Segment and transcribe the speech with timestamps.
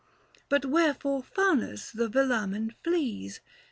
[0.49, 3.39] But wherefore Faunus the velamen flees